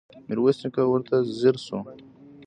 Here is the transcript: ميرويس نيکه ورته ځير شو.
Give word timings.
ميرويس 0.27 0.57
نيکه 0.63 0.83
ورته 0.91 1.15
ځير 1.39 1.55
شو. 1.65 1.79